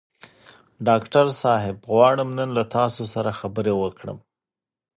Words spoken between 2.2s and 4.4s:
نن له تاسو سره خبرې وکړم.